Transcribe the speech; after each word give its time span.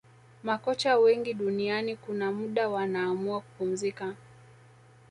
makocha 0.43 0.97
wengi 0.97 1.33
duniani 1.33 1.95
kuna 1.95 2.31
muda 2.31 2.69
wanaamua 2.69 3.41
kupumzika 3.41 4.13